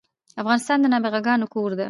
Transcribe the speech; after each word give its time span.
افغانستان 0.41 0.77
د 0.81 0.85
نابغه 0.93 1.19
ګانو 1.27 1.45
کور 1.53 1.69
ده 1.75 1.79